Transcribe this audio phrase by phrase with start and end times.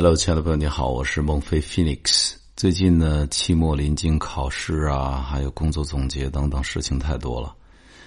[0.00, 2.34] Hello，亲爱的朋友，你好，我是孟非 Phoenix。
[2.54, 7.52] 最近呢，期末临近考试啊，还有工作总结等等事情太多了，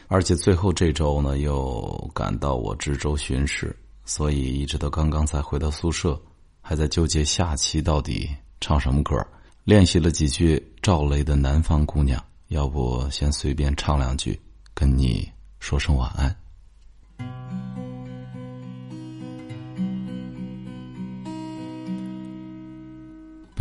[0.07, 3.75] 而且最后这周呢又赶到我值周巡视，
[4.05, 6.17] 所以一直到刚刚才回到宿舍，
[6.61, 8.29] 还在纠结下期到底
[8.61, 9.13] 唱什么歌。
[9.65, 12.17] 练习了几句赵雷的《南方姑娘》，
[12.47, 14.39] 要不先随便唱两句，
[14.73, 15.29] 跟你
[15.59, 16.33] 说声晚安。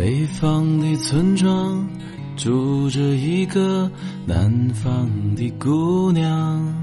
[0.00, 1.86] 北方的村庄
[2.34, 3.91] 住着一个
[4.24, 6.74] 南方的姑娘，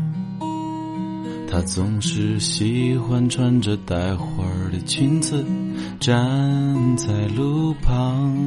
[1.49, 5.44] 她总是喜欢穿着带花的裙子
[5.99, 6.16] 站
[6.95, 8.38] 在路旁。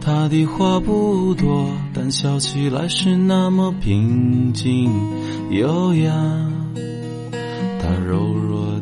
[0.00, 4.90] 她的话不多，但笑起来是那么平静
[5.52, 6.51] 优雅。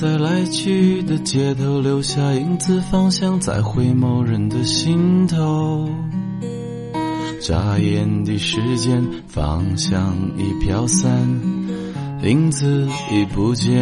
[0.00, 5.90] 在来去的街头留下影子，方向在回眸人的心头。
[7.38, 11.12] 眨眼的时间，方向已飘散，
[12.22, 13.76] 影子已不见。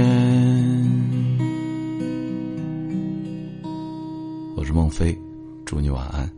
[4.57, 5.17] 我是孟非，
[5.65, 6.38] 祝你晚安。